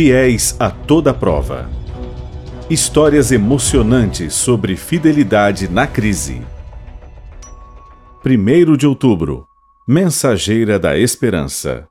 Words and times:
Fiéis 0.00 0.54
a 0.60 0.70
toda 0.70 1.12
prova. 1.12 1.68
Histórias 2.70 3.32
emocionantes 3.32 4.32
sobre 4.32 4.76
fidelidade 4.76 5.66
na 5.66 5.88
crise. 5.88 6.40
1 8.24 8.76
de 8.76 8.86
outubro 8.86 9.44
Mensageira 9.88 10.78
da 10.78 10.96
Esperança. 10.96 11.88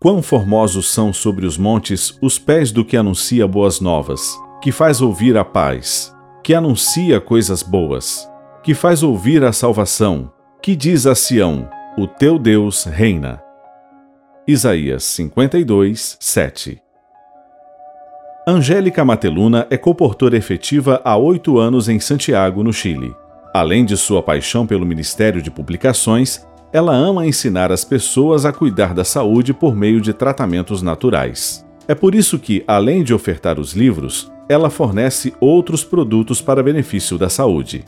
Quão 0.00 0.22
formosos 0.22 0.90
são 0.90 1.12
sobre 1.12 1.44
os 1.44 1.58
montes 1.58 2.16
os 2.22 2.38
pés 2.38 2.72
do 2.72 2.82
que 2.82 2.96
anuncia 2.96 3.46
boas 3.46 3.78
novas, 3.78 4.34
que 4.62 4.72
faz 4.72 5.02
ouvir 5.02 5.36
a 5.36 5.44
paz, 5.44 6.16
que 6.42 6.54
anuncia 6.54 7.20
coisas 7.20 7.62
boas, 7.62 8.26
que 8.62 8.72
faz 8.72 9.02
ouvir 9.02 9.44
a 9.44 9.52
salvação, 9.52 10.32
que 10.62 10.74
diz 10.74 11.04
a 11.06 11.14
Sião: 11.14 11.68
O 11.98 12.06
teu 12.06 12.38
Deus 12.38 12.84
reina. 12.84 13.42
Isaías 14.48 15.04
52, 15.04 16.16
7 16.18 16.85
Angélica 18.48 19.04
Mateluna 19.04 19.66
é 19.70 19.76
comportora 19.76 20.36
efetiva 20.36 21.00
há 21.04 21.16
oito 21.16 21.58
anos 21.58 21.88
em 21.88 21.98
Santiago, 21.98 22.62
no 22.62 22.72
Chile. 22.72 23.12
Além 23.52 23.84
de 23.84 23.96
sua 23.96 24.22
paixão 24.22 24.64
pelo 24.64 24.86
Ministério 24.86 25.42
de 25.42 25.50
Publicações, 25.50 26.46
ela 26.72 26.94
ama 26.94 27.26
ensinar 27.26 27.72
as 27.72 27.84
pessoas 27.84 28.44
a 28.46 28.52
cuidar 28.52 28.94
da 28.94 29.02
saúde 29.02 29.52
por 29.52 29.74
meio 29.74 30.00
de 30.00 30.12
tratamentos 30.12 30.80
naturais. 30.80 31.66
É 31.88 31.94
por 31.94 32.14
isso 32.14 32.38
que, 32.38 32.62
além 32.68 33.02
de 33.02 33.12
ofertar 33.12 33.58
os 33.58 33.72
livros, 33.72 34.30
ela 34.48 34.70
fornece 34.70 35.34
outros 35.40 35.82
produtos 35.82 36.40
para 36.40 36.62
benefício 36.62 37.18
da 37.18 37.28
saúde. 37.28 37.84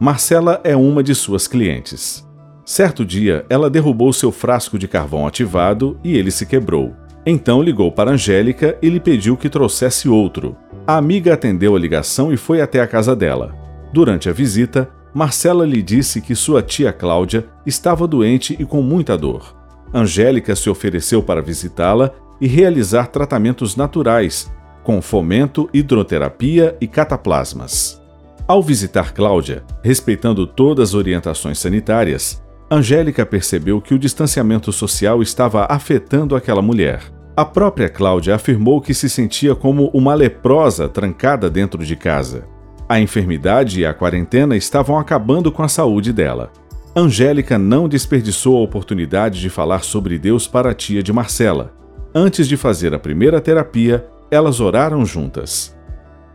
Marcela 0.00 0.62
é 0.64 0.74
uma 0.74 1.02
de 1.02 1.14
suas 1.14 1.46
clientes. 1.46 2.26
Certo 2.64 3.04
dia, 3.04 3.44
ela 3.50 3.68
derrubou 3.68 4.14
seu 4.14 4.32
frasco 4.32 4.78
de 4.78 4.88
carvão 4.88 5.26
ativado 5.26 6.00
e 6.02 6.16
ele 6.16 6.30
se 6.30 6.46
quebrou. 6.46 6.94
Então 7.24 7.62
ligou 7.62 7.92
para 7.92 8.12
Angélica 8.12 8.78
e 8.80 8.88
lhe 8.88 9.00
pediu 9.00 9.36
que 9.36 9.48
trouxesse 9.48 10.08
outro. 10.08 10.56
A 10.86 10.96
amiga 10.96 11.34
atendeu 11.34 11.76
a 11.76 11.78
ligação 11.78 12.32
e 12.32 12.36
foi 12.36 12.60
até 12.60 12.80
a 12.80 12.86
casa 12.86 13.14
dela. 13.14 13.54
Durante 13.92 14.28
a 14.28 14.32
visita, 14.32 14.88
Marcela 15.12 15.66
lhe 15.66 15.82
disse 15.82 16.20
que 16.20 16.34
sua 16.34 16.62
tia 16.62 16.92
Cláudia 16.92 17.46
estava 17.66 18.06
doente 18.06 18.56
e 18.58 18.64
com 18.64 18.80
muita 18.80 19.18
dor. 19.18 19.56
Angélica 19.92 20.54
se 20.54 20.70
ofereceu 20.70 21.22
para 21.22 21.42
visitá-la 21.42 22.12
e 22.40 22.46
realizar 22.46 23.08
tratamentos 23.08 23.76
naturais, 23.76 24.50
com 24.82 25.02
fomento, 25.02 25.68
hidroterapia 25.74 26.76
e 26.80 26.86
cataplasmas. 26.86 28.00
Ao 28.46 28.62
visitar 28.62 29.12
Cláudia, 29.12 29.62
respeitando 29.82 30.46
todas 30.46 30.90
as 30.90 30.94
orientações 30.94 31.58
sanitárias, 31.58 32.42
Angélica 32.70 33.26
percebeu 33.26 33.80
que 33.80 33.94
o 33.94 33.98
distanciamento 33.98 34.72
social 34.72 35.20
estava 35.20 35.66
afetando 35.68 36.36
aquela 36.36 36.62
mulher. 36.62 37.00
A 37.40 37.44
própria 37.46 37.88
Cláudia 37.88 38.34
afirmou 38.34 38.82
que 38.82 38.92
se 38.92 39.08
sentia 39.08 39.54
como 39.54 39.88
uma 39.94 40.12
leprosa 40.12 40.86
trancada 40.86 41.48
dentro 41.48 41.82
de 41.82 41.96
casa. 41.96 42.46
A 42.86 43.00
enfermidade 43.00 43.80
e 43.80 43.86
a 43.86 43.94
quarentena 43.94 44.58
estavam 44.58 44.98
acabando 44.98 45.50
com 45.50 45.62
a 45.62 45.68
saúde 45.68 46.12
dela. 46.12 46.52
Angélica 46.94 47.56
não 47.56 47.88
desperdiçou 47.88 48.58
a 48.58 48.60
oportunidade 48.60 49.40
de 49.40 49.48
falar 49.48 49.84
sobre 49.84 50.18
Deus 50.18 50.46
para 50.46 50.72
a 50.72 50.74
tia 50.74 51.02
de 51.02 51.14
Marcela. 51.14 51.72
Antes 52.14 52.46
de 52.46 52.58
fazer 52.58 52.92
a 52.92 52.98
primeira 52.98 53.40
terapia, 53.40 54.06
elas 54.30 54.60
oraram 54.60 55.02
juntas. 55.06 55.74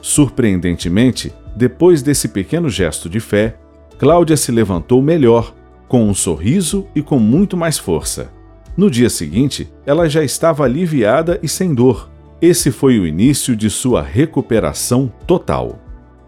Surpreendentemente, 0.00 1.34
depois 1.56 2.00
desse 2.00 2.28
pequeno 2.28 2.70
gesto 2.70 3.10
de 3.10 3.18
fé, 3.18 3.56
Cláudia 3.98 4.36
se 4.36 4.52
levantou 4.52 5.02
melhor 5.02 5.52
com 5.88 6.04
um 6.08 6.14
sorriso 6.14 6.86
e 6.94 7.02
com 7.02 7.18
muito 7.18 7.56
mais 7.56 7.76
força. 7.76 8.30
No 8.76 8.90
dia 8.90 9.10
seguinte, 9.10 9.70
ela 9.84 10.08
já 10.08 10.24
estava 10.24 10.64
aliviada 10.64 11.38
e 11.42 11.48
sem 11.48 11.74
dor. 11.74 12.10
Esse 12.40 12.70
foi 12.70 12.98
o 12.98 13.06
início 13.06 13.54
de 13.54 13.68
sua 13.68 14.02
recuperação 14.02 15.12
total. 15.26 15.78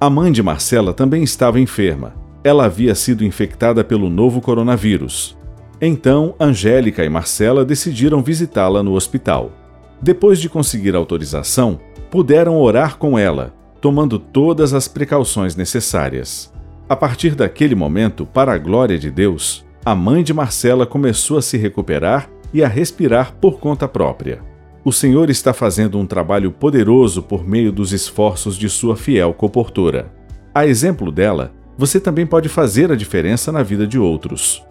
A 0.00 0.08
mãe 0.08 0.30
de 0.30 0.42
Marcela 0.42 0.94
também 0.94 1.22
estava 1.22 1.58
enferma. 1.58 2.14
Ela 2.44 2.66
havia 2.66 2.94
sido 2.94 3.24
infectada 3.24 3.82
pelo 3.82 4.08
novo 4.08 4.40
coronavírus. 4.40 5.36
Então, 5.80 6.34
Angélica 6.38 7.04
e 7.04 7.08
Marcela 7.08 7.64
decidiram 7.64 8.22
visitá-la 8.22 8.82
no 8.82 8.94
hospital. 8.94 9.52
Depois 10.00 10.38
de 10.40 10.48
conseguir 10.48 10.94
autorização, 10.94 11.80
puderam 12.10 12.56
orar 12.56 12.96
com 12.96 13.18
ela, 13.18 13.52
tomando 13.80 14.18
todas 14.18 14.72
as 14.72 14.86
precauções 14.86 15.56
necessárias. 15.56 16.52
A 16.88 16.96
partir 16.96 17.34
daquele 17.34 17.74
momento, 17.74 18.24
para 18.24 18.54
a 18.54 18.58
glória 18.58 18.98
de 18.98 19.10
Deus, 19.10 19.64
a 19.90 19.94
mãe 19.94 20.22
de 20.22 20.34
Marcela 20.34 20.84
começou 20.84 21.38
a 21.38 21.42
se 21.42 21.56
recuperar 21.56 22.28
e 22.52 22.62
a 22.62 22.68
respirar 22.68 23.32
por 23.40 23.58
conta 23.58 23.88
própria. 23.88 24.42
O 24.84 24.92
Senhor 24.92 25.30
está 25.30 25.54
fazendo 25.54 25.98
um 25.98 26.04
trabalho 26.04 26.52
poderoso 26.52 27.22
por 27.22 27.48
meio 27.48 27.72
dos 27.72 27.94
esforços 27.94 28.58
de 28.58 28.68
sua 28.68 28.98
fiel 28.98 29.32
comportora. 29.32 30.12
A 30.54 30.66
exemplo 30.66 31.10
dela, 31.10 31.54
você 31.78 31.98
também 31.98 32.26
pode 32.26 32.50
fazer 32.50 32.92
a 32.92 32.94
diferença 32.94 33.50
na 33.50 33.62
vida 33.62 33.86
de 33.86 33.98
outros. 33.98 34.62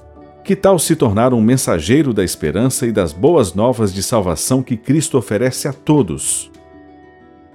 Que 0.43 0.55
tal 0.55 0.77
se 0.77 0.95
tornar 0.95 1.33
um 1.33 1.41
mensageiro 1.41 2.13
da 2.13 2.23
esperança 2.23 2.85
e 2.85 2.91
das 2.91 3.11
boas 3.11 3.55
novas 3.55 3.91
de 3.91 4.03
salvação 4.03 4.61
que 4.61 4.77
Cristo 4.77 5.17
oferece 5.17 5.67
a 5.67 5.73
todos? 5.73 6.51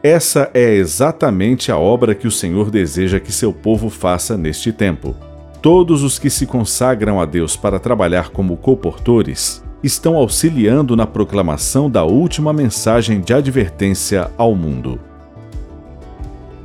Essa 0.02 0.50
é 0.52 0.74
exatamente 0.74 1.70
a 1.70 1.78
obra 1.78 2.12
que 2.12 2.26
o 2.26 2.32
Senhor 2.32 2.72
deseja 2.72 3.20
que 3.20 3.30
seu 3.30 3.52
povo 3.52 3.88
faça 3.88 4.36
neste 4.36 4.72
tempo. 4.72 5.14
Todos 5.62 6.02
os 6.02 6.18
que 6.18 6.28
se 6.28 6.44
consagram 6.44 7.20
a 7.20 7.24
Deus 7.24 7.54
para 7.54 7.78
trabalhar 7.78 8.30
como 8.30 8.56
coportores 8.56 9.62
estão 9.80 10.16
auxiliando 10.16 10.96
na 10.96 11.06
proclamação 11.06 11.88
da 11.88 12.02
última 12.02 12.52
mensagem 12.52 13.20
de 13.20 13.32
advertência 13.32 14.28
ao 14.36 14.56
mundo. 14.56 14.98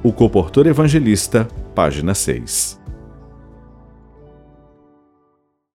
O 0.01 0.11
Coportor 0.11 0.65
Evangelista, 0.65 1.47
página 1.75 2.15
6. 2.15 2.76